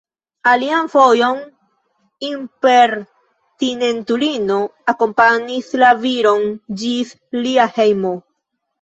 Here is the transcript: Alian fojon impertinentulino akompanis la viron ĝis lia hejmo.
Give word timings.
Alian 0.51 0.87
fojon 0.93 1.37
impertinentulino 2.29 4.59
akompanis 4.95 5.73
la 5.85 5.93
viron 6.03 6.53
ĝis 6.83 7.17
lia 7.47 7.71
hejmo. 7.81 8.21